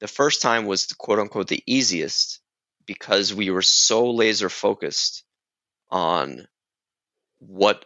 [0.00, 2.40] The first time was the quote unquote the easiest
[2.86, 5.24] because we were so laser focused
[5.90, 6.46] on
[7.38, 7.84] what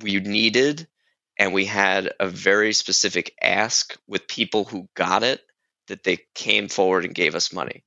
[0.00, 0.88] we needed
[1.38, 5.40] and we had a very specific ask with people who got it
[5.88, 7.84] that they came forward and gave us money.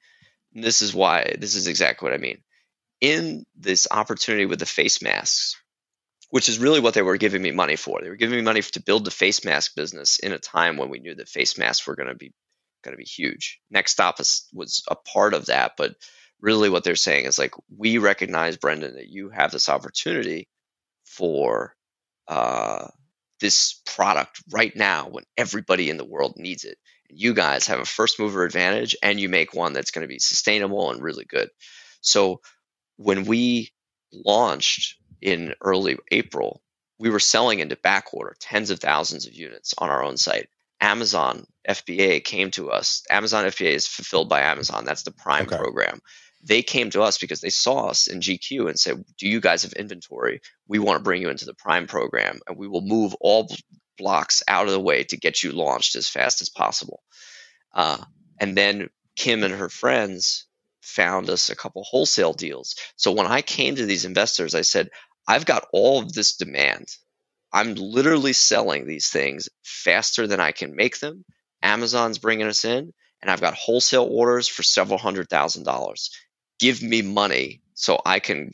[0.54, 2.42] And this is why this is exactly what I mean.
[3.02, 5.56] In this opportunity with the face masks,
[6.30, 8.02] which is really what they were giving me money for.
[8.02, 10.90] They were giving me money to build the face mask business in a time when
[10.90, 12.34] we knew that face masks were going to be
[12.84, 13.60] going to be huge.
[13.70, 15.96] Next was, was a part of that, but
[16.40, 20.48] really what they're saying is like we recognize Brendan that you have this opportunity
[21.06, 21.75] for
[22.28, 22.88] uh,
[23.40, 26.78] this product right now when everybody in the world needs it.
[27.10, 30.20] You guys have a first mover advantage and you make one that's going to be
[30.20, 31.50] sustainable and really good.
[32.02, 32.42] So
[32.98, 33.72] when we
[34.12, 36.62] launched in early April,
[36.98, 40.48] we were selling into back order tens of thousands of units on our own site.
[40.82, 43.04] Amazon FBA came to us.
[43.10, 44.86] Amazon FBA is fulfilled by Amazon.
[44.86, 45.58] That's the Prime okay.
[45.58, 46.00] program.
[46.46, 49.64] They came to us because they saw us in GQ and said, "Do you guys
[49.64, 50.42] have inventory?
[50.68, 53.50] We want to bring you into the Prime program, and we will move all
[53.98, 57.04] blocks out of the way to get you launched as fast as possible."
[57.74, 58.00] Uh,
[58.40, 60.48] and then Kim and her friends
[60.82, 62.76] found us a couple wholesale deals.
[62.98, 64.90] So when I came to these investors, I said,
[65.28, 66.88] I've got all of this demand.
[67.54, 71.26] I'm literally selling these things faster than I can make them.
[71.64, 76.12] Amazon's bringing us in, and I've got wholesale orders for several hundred thousand dollars.
[76.60, 78.52] Give me money so I can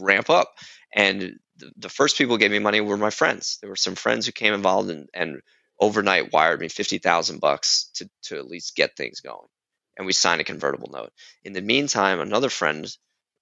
[0.00, 0.54] ramp up.
[0.94, 3.58] And the, the first people who gave me money were my friends.
[3.60, 5.40] There were some friends who came involved and, and
[5.80, 9.48] overnight wired me fifty thousand bucks to to at least get things going.
[9.96, 11.12] And we signed a convertible note.
[11.42, 12.86] In the meantime, another friend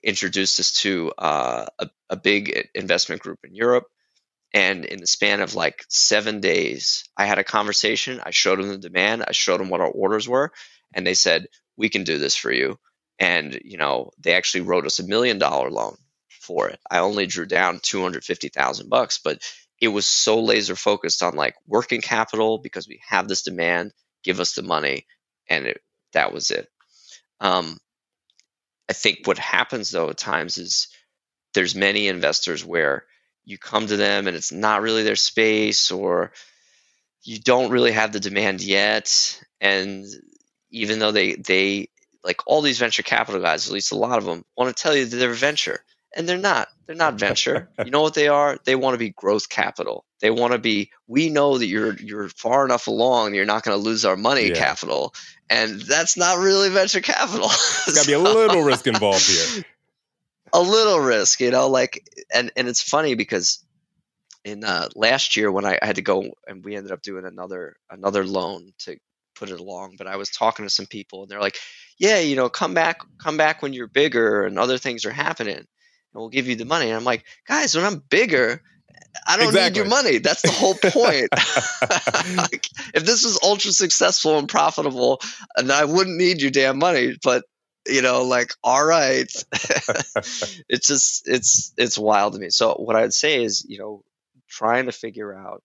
[0.03, 3.85] introduced us to uh, a, a big investment group in Europe.
[4.55, 8.23] And in the span of like seven days, I had a conversation.
[8.25, 9.25] I showed them the demand.
[9.29, 10.53] I showed them what our orders were.
[10.95, 12.79] And they said, we can do this for you.
[13.19, 15.97] And, you know, they actually wrote us a million dollar loan
[16.29, 16.79] for it.
[16.91, 19.41] I only drew down 250,000 bucks, but
[19.81, 24.41] it was so laser focused on like working capital because we have this demand, give
[24.41, 25.07] us the money.
[25.49, 25.81] And it,
[26.13, 26.69] that was it.
[27.41, 27.79] Um,
[28.89, 30.89] I think what happens though at times is
[31.55, 33.05] there's many investors where
[33.45, 36.33] you come to them and it's not really their space or
[37.23, 40.05] you don't really have the demand yet and
[40.71, 41.89] even though they they
[42.27, 44.95] like all these venture capital guys at least a lot of them want to tell
[44.95, 45.81] you that they're venture
[46.17, 46.69] and they're not.
[46.87, 47.69] They're not venture.
[47.85, 48.59] You know what they are?
[48.65, 50.05] They want to be growth capital.
[50.21, 53.79] They want to be we know that you're you're far enough along you're not going
[53.79, 54.55] to lose our money yeah.
[54.55, 55.15] capital
[55.51, 57.49] and that's not really venture capital.
[57.49, 59.65] There's got to be a little risk involved here.
[60.53, 63.63] A little risk you know like and and it's funny because
[64.45, 67.27] in uh, last year when I, I had to go and we ended up doing
[67.27, 68.97] another another loan to
[69.35, 71.59] put it along but i was talking to some people and they're like
[71.99, 75.57] yeah you know come back come back when you're bigger and other things are happening
[75.57, 75.67] and
[76.15, 78.63] we'll give you the money and i'm like guys when i'm bigger
[79.27, 79.71] I don't exactly.
[79.71, 80.19] need your money.
[80.19, 81.29] That's the whole point.
[82.95, 85.21] if this was ultra successful and profitable,
[85.57, 87.45] and I wouldn't need your damn money, but
[87.89, 89.31] you know, like, all right.
[90.69, 92.51] it's just it's it's wild to me.
[92.51, 94.03] So what I'd say is, you know,
[94.49, 95.63] trying to figure out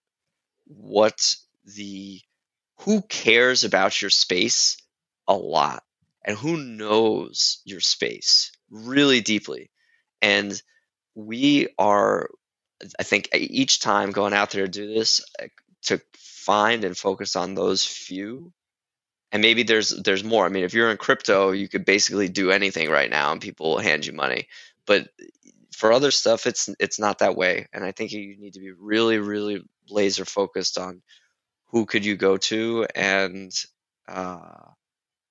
[0.66, 1.34] what
[1.76, 2.20] the
[2.80, 4.76] who cares about your space
[5.28, 5.82] a lot
[6.24, 9.70] and who knows your space really deeply.
[10.20, 10.60] And
[11.14, 12.28] we are
[12.98, 15.46] I think each time going out there to do this, uh,
[15.82, 18.52] to find and focus on those few,
[19.30, 20.44] and maybe there's there's more.
[20.44, 23.70] I mean, if you're in crypto, you could basically do anything right now, and people
[23.70, 24.48] will hand you money.
[24.86, 25.08] But
[25.76, 27.68] for other stuff, it's it's not that way.
[27.72, 31.02] And I think you need to be really, really laser focused on
[31.68, 33.52] who could you go to and
[34.06, 34.66] uh,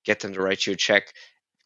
[0.04, 1.12] get them to write you a check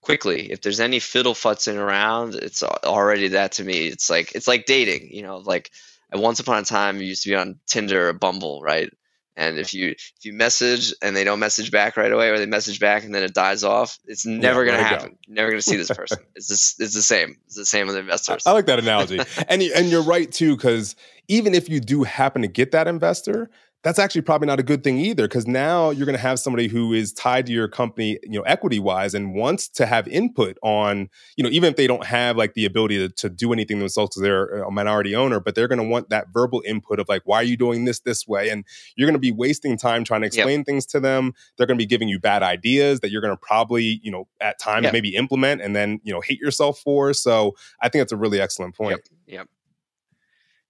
[0.01, 0.53] quickly.
[0.53, 3.88] If there's any fiddle futzing around, it's already that to me.
[3.88, 5.70] It's like it's like dating, you know, like
[6.14, 8.90] uh, once upon a time you used to be on Tinder or Bumble, right?
[9.38, 12.46] And if you if you message and they don't message back right away, or they
[12.46, 15.11] message back and then it dies off, it's never yeah, gonna happen.
[15.11, 15.16] Go.
[15.28, 16.18] Never gonna see this person.
[16.34, 17.37] it's just it's the same.
[17.47, 18.45] It's the same with investors.
[18.47, 20.97] I, I like that analogy, and and you're right too, because
[21.28, 23.51] even if you do happen to get that investor,
[23.87, 26.66] that's actually probably not a good thing either because now you're going to have somebody
[26.66, 30.59] who is tied to your company you know equity wise and wants to have input
[30.61, 33.78] on you know even if they don't have like the ability to, to do anything
[33.78, 37.09] themselves because they're a minority owner but they're going to want that verbal input of
[37.09, 38.64] like why are you doing this this way and
[38.97, 40.66] you're going to be wasting time trying to explain yep.
[40.66, 43.41] things to them they're going to be giving you bad ideas that you're going to
[43.41, 44.93] probably you know at times yep.
[44.93, 48.41] maybe implement and then you know hate yourself for so i think that's a really
[48.41, 49.49] excellent point yep, yep.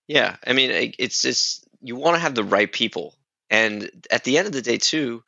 [0.06, 3.14] yeah i mean it's just you want to have the right people.
[3.50, 5.22] And at the end of the day, too,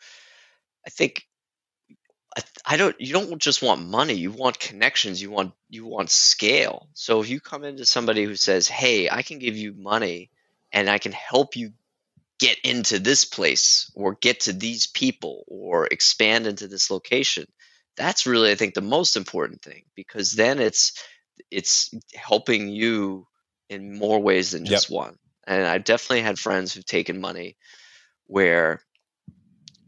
[0.86, 1.24] I think
[2.64, 6.88] I don't you don't just want money, you want connections, you want you want scale.
[6.94, 10.30] So if you come into somebody who says, "Hey, I can give you money
[10.72, 11.72] and I can help you
[12.38, 17.46] get into this place or get to these people or expand into this location."
[17.96, 20.92] That's really I think the most important thing because then it's
[21.50, 23.26] it's helping you
[23.68, 24.96] in more ways than just yep.
[24.96, 25.18] one.
[25.48, 27.56] And I definitely had friends who've taken money
[28.26, 28.82] where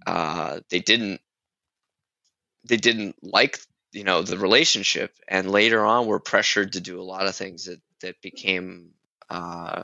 [0.06, 1.20] uh, they didn't
[2.68, 3.58] they didn't like
[3.92, 5.14] you know the relationship.
[5.28, 8.92] And later on were pressured to do a lot of things that that became
[9.28, 9.82] uh,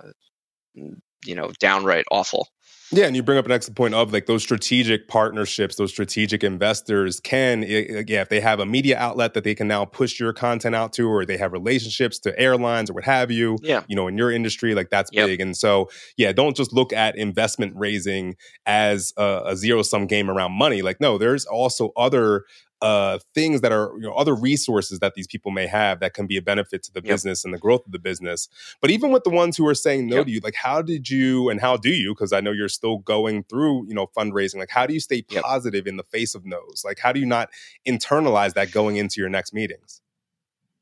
[0.75, 2.49] you know downright awful
[2.93, 6.45] yeah, and you bring up an excellent point of like those strategic partnerships, those strategic
[6.45, 10.33] investors can, yeah, if they have a media outlet that they can now push your
[10.33, 13.83] content out to, or they have relationships to airlines or what have you, yeah.
[13.89, 15.27] you know, in your industry, like that's yep.
[15.27, 15.41] big.
[15.41, 20.31] And so, yeah, don't just look at investment raising as a, a zero sum game
[20.31, 20.83] around money.
[20.83, 22.45] Like, no, there's also other
[22.83, 26.27] uh, things that are you know other resources that these people may have that can
[26.27, 27.15] be a benefit to the yep.
[27.15, 28.49] business and the growth of the business
[28.83, 30.27] but even with the ones who are saying no yep.
[30.27, 32.99] to you like how did you and how do you because i know you're still
[32.99, 35.43] going through you know fundraising like how do you stay yep.
[35.43, 37.49] positive in the face of no's like how do you not
[37.89, 40.03] internalize that going into your next meetings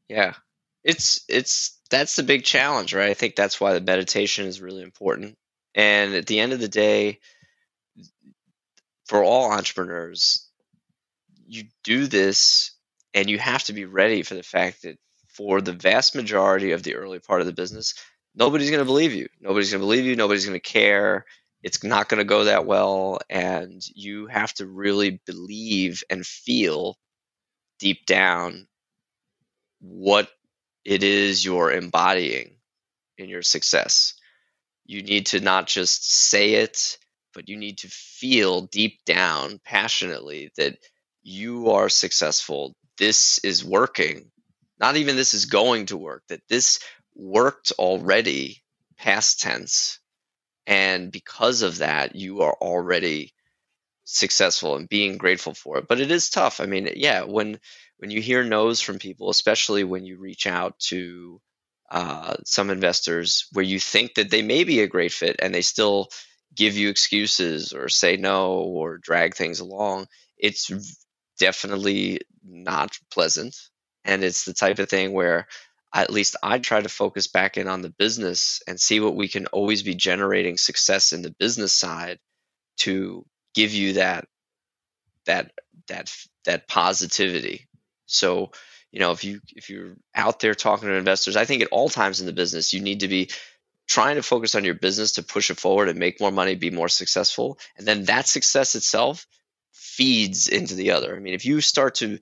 [0.08, 0.34] yeah
[0.82, 4.82] it's it's that's the big challenge right i think that's why the meditation is really
[4.82, 5.36] important
[5.76, 7.20] and at the end of the day
[9.06, 10.43] for all entrepreneurs
[11.46, 12.72] you do this
[13.12, 16.82] and you have to be ready for the fact that for the vast majority of
[16.82, 17.94] the early part of the business,
[18.34, 19.28] nobody's going to believe you.
[19.40, 20.16] Nobody's going to believe you.
[20.16, 21.24] Nobody's going to care.
[21.62, 23.18] It's not going to go that well.
[23.28, 26.96] And you have to really believe and feel
[27.78, 28.66] deep down
[29.80, 30.28] what
[30.84, 32.56] it is you're embodying
[33.18, 34.14] in your success.
[34.84, 36.98] You need to not just say it,
[37.32, 40.76] but you need to feel deep down passionately that
[41.24, 42.74] you are successful.
[42.98, 44.30] This is working.
[44.78, 46.78] Not even this is going to work, that this
[47.14, 48.62] worked already,
[48.98, 49.98] past tense.
[50.66, 53.32] And because of that, you are already
[54.04, 55.88] successful and being grateful for it.
[55.88, 56.60] But it is tough.
[56.60, 57.58] I mean, yeah, when
[57.98, 61.40] when you hear no's from people, especially when you reach out to
[61.90, 65.62] uh, some investors where you think that they may be a great fit and they
[65.62, 66.08] still
[66.54, 70.06] give you excuses or say no or drag things along,
[70.36, 70.70] it's
[71.38, 73.56] definitely not pleasant.
[74.04, 75.46] And it's the type of thing where
[75.94, 79.28] at least I try to focus back in on the business and see what we
[79.28, 82.18] can always be generating success in the business side
[82.78, 83.24] to
[83.54, 84.26] give you that
[85.26, 85.52] that
[85.88, 86.12] that
[86.44, 87.68] that positivity.
[88.06, 88.50] So,
[88.90, 91.88] you know, if you if you're out there talking to investors, I think at all
[91.88, 93.30] times in the business you need to be
[93.86, 96.70] trying to focus on your business to push it forward and make more money, be
[96.70, 97.58] more successful.
[97.76, 99.26] And then that success itself
[99.96, 101.14] feeds into the other.
[101.14, 102.18] I mean, if you start to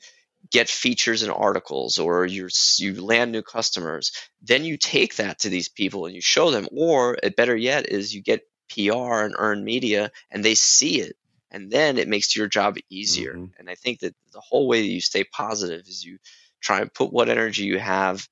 [0.50, 2.48] get features and articles or you
[2.78, 4.12] you land new customers,
[4.42, 6.68] then you take that to these people and you show them.
[6.72, 11.16] Or better yet, is you get PR and earned media and they see it,
[11.50, 13.34] and then it makes your job easier.
[13.34, 13.58] Mm-hmm.
[13.58, 16.18] And I think that the whole way that you stay positive is you
[16.60, 18.28] try and put what energy you have.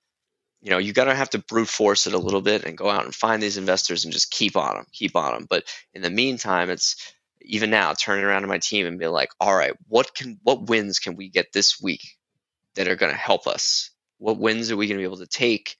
[0.62, 2.90] You know, you got to have to brute force it a little bit and go
[2.90, 5.46] out and find these investors and just keep on them, keep on them.
[5.48, 5.64] But
[5.94, 9.54] in the meantime, it's even now turning around to my team and be like, all
[9.54, 12.02] right, what can what wins can we get this week
[12.74, 13.90] that are going to help us?
[14.18, 15.76] What wins are we going to be able to take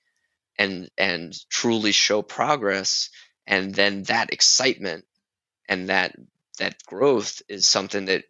[0.58, 3.10] and and truly show progress?
[3.46, 5.04] And then that excitement
[5.68, 6.14] and that
[6.58, 8.24] that growth is something that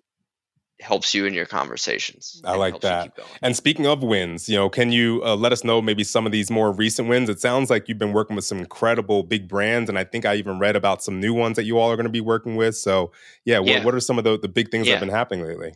[0.81, 2.41] helps you in your conversations.
[2.45, 3.18] I like that.
[3.43, 6.33] And speaking of wins, you know, can you uh, let us know maybe some of
[6.33, 7.28] these more recent wins?
[7.28, 10.37] It sounds like you've been working with some incredible big brands, and I think I
[10.37, 12.76] even read about some new ones that you all are going to be working with.
[12.76, 13.12] So,
[13.45, 13.76] yeah, yeah.
[13.76, 14.95] What, what, are some of the, the big things yeah.
[14.95, 15.74] that have been happening lately?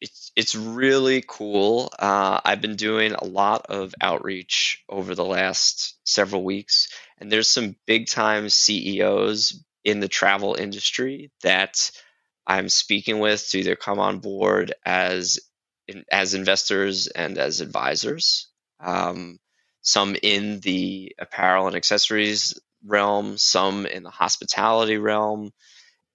[0.00, 1.92] It's it's really cool.
[1.98, 6.88] Uh, I've been doing a lot of outreach over the last several weeks,
[7.18, 11.90] and there's some big time CEOs in the travel industry that
[12.48, 15.38] I'm speaking with to either come on board as
[16.10, 18.48] as investors and as advisors.
[18.80, 19.38] Um,
[19.82, 25.50] some in the apparel and accessories realm, some in the hospitality realm,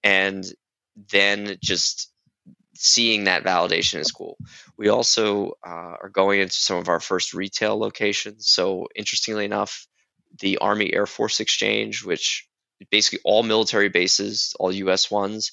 [0.03, 0.43] and
[1.11, 2.11] then just
[2.75, 4.37] seeing that validation is cool.
[4.77, 8.47] We also uh, are going into some of our first retail locations.
[8.47, 9.87] So, interestingly enough,
[10.39, 12.47] the Army Air Force Exchange, which
[12.91, 15.09] basically all military bases, all U.S.
[15.11, 15.51] ones,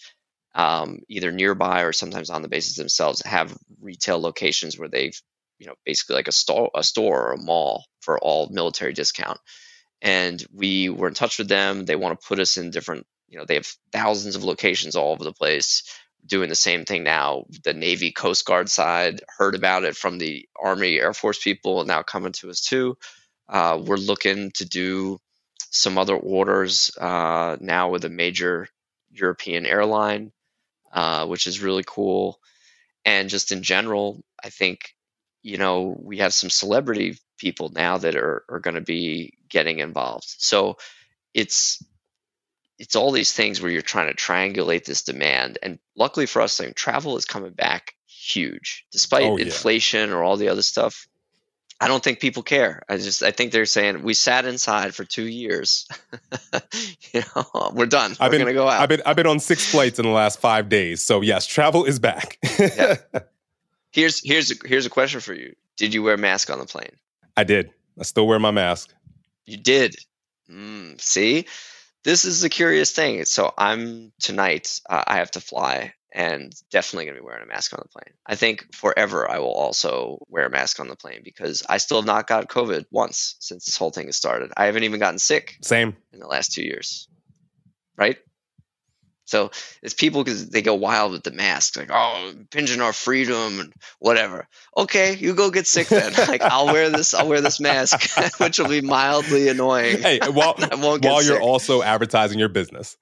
[0.55, 5.21] um, either nearby or sometimes on the bases themselves have retail locations where they've
[5.59, 9.39] you know basically like a store a store or a mall for all military discount
[10.03, 13.39] and we were in touch with them they want to put us in different you
[13.39, 15.83] know they have thousands of locations all over the place
[16.27, 17.45] doing the same thing now.
[17.65, 21.89] The Navy, Coast Guard side heard about it from the Army, Air Force people, and
[21.89, 22.97] now coming to us too.
[23.49, 25.19] Uh, we're looking to do
[25.71, 28.69] some other orders uh, now with a major
[29.11, 30.33] European airline,
[30.93, 32.41] uh, which is really cool.
[33.05, 34.95] And just in general, I think,
[35.43, 39.79] you know, we have some celebrity people now that are, are going to be getting
[39.79, 40.27] involved.
[40.39, 40.77] So
[41.33, 41.83] it's
[42.79, 45.59] it's all these things where you're trying to triangulate this demand.
[45.63, 49.45] And luckily for us, like, travel is coming back huge, despite oh, yeah.
[49.45, 51.07] inflation or all the other stuff.
[51.81, 52.83] I don't think people care.
[52.89, 55.89] I just I think they're saying we sat inside for two years.
[57.13, 58.13] you know, we're done.
[58.21, 58.83] I've we're been, gonna go out.
[58.83, 61.03] I've been I've been on six flights in the last five days.
[61.03, 62.39] So yes, travel is back.
[62.59, 62.97] yeah.
[63.93, 65.57] Here's here's a, here's a question for you.
[65.77, 66.95] Did you wear a mask on the plane?
[67.37, 67.73] I did.
[67.99, 68.95] I still wear my mask.
[69.47, 69.97] You did.
[70.49, 71.47] Mm, see,
[72.05, 73.25] this is a curious thing.
[73.25, 74.81] So I'm tonight.
[74.89, 77.89] Uh, I have to fly, and definitely going to be wearing a mask on the
[77.89, 78.15] plane.
[78.27, 81.99] I think forever I will also wear a mask on the plane because I still
[81.99, 84.53] have not got COVID once since this whole thing has started.
[84.57, 85.57] I haven't even gotten sick.
[85.63, 87.09] Same in the last two years,
[87.97, 88.19] right?
[89.31, 93.61] So it's people because they go wild with the masks, like, oh, impinging our freedom
[93.61, 94.49] and whatever.
[94.77, 96.13] Okay, you go get sick then.
[96.29, 100.03] like I'll wear this, I'll wear this mask, which will be mildly annoying.
[100.03, 102.97] Hey, while while you're also advertising your business.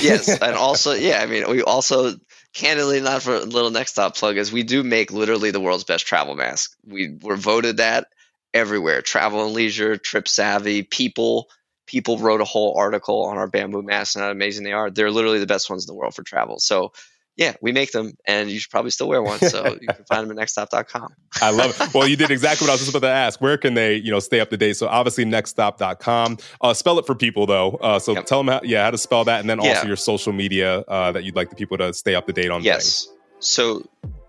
[0.00, 2.14] Yes, and also, yeah, I mean, we also
[2.54, 5.84] candidly not for a little Nxt Stop plug is we do make literally the world's
[5.84, 6.76] best travel mask.
[6.86, 8.08] We were voted that
[8.52, 9.02] everywhere.
[9.02, 11.48] Travel and leisure, TripSavvy, people
[11.86, 14.90] people wrote a whole article on our bamboo masks and how amazing they are.
[14.90, 16.58] They're literally the best ones in the world for travel.
[16.58, 16.92] So
[17.36, 19.38] yeah, we make them and you should probably still wear one.
[19.38, 21.14] So you can find them at nxtstop.com.
[21.40, 21.94] I love it.
[21.94, 23.40] Well, you did exactly what I was just about to ask.
[23.40, 24.76] Where can they, you know, stay up to date?
[24.76, 26.38] So obviously nxtstop.com.
[26.60, 27.70] Uh, spell it for people though.
[27.72, 28.26] Uh, so yep.
[28.26, 29.40] tell them how, yeah, how to spell that.
[29.40, 29.86] And then also yeah.
[29.86, 32.62] your social media uh, that you'd like the people to stay up to date on.
[32.62, 33.06] Yes.
[33.06, 33.18] Things.
[33.40, 33.82] So,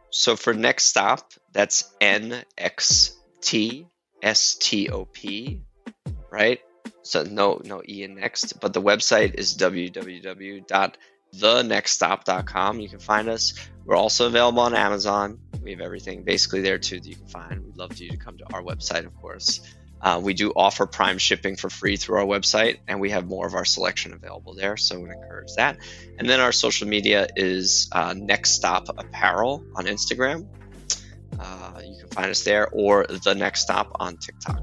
[0.09, 3.87] so for Nxt Stop, that's N X T
[4.21, 5.61] S T O P,
[6.31, 6.59] right?
[7.03, 9.53] So no no e in next, but the website is
[11.33, 12.79] www.thenxtstop.com.
[12.79, 13.53] You can find us.
[13.85, 15.39] We're also available on Amazon.
[15.61, 17.65] We have everything basically there too that you can find.
[17.65, 19.61] We'd love for you to come to our website, of course.
[20.01, 23.47] Uh, we do offer Prime shipping for free through our website, and we have more
[23.47, 24.75] of our selection available there.
[24.75, 25.77] So we encourage that.
[26.19, 30.45] And then our social media is uh, Nxt Stop Apparel on Instagram.
[31.39, 34.61] Uh, you can find us there, or The Nxt Stop on TikTok.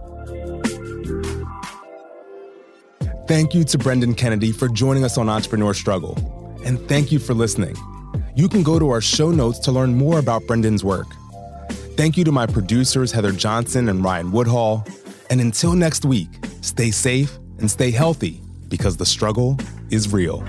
[3.27, 6.39] Thank you to Brendan Kennedy for joining us on Entrepreneur Struggle.
[6.65, 7.77] And thank you for listening.
[8.35, 11.07] You can go to our show notes to learn more about Brendan's work.
[11.97, 14.87] Thank you to my producers, Heather Johnson and Ryan Woodhall.
[15.29, 16.29] And until next week,
[16.61, 19.59] stay safe and stay healthy because the struggle
[19.91, 20.45] is real.